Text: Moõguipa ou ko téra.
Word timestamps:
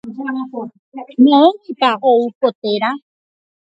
Moõguipa 1.27 1.93
ou 2.11 2.27
ko 2.39 2.57
téra. 2.63 2.95